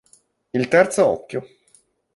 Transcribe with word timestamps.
Il 0.55 0.67
terzo 0.67 1.05
occhio 1.11 1.45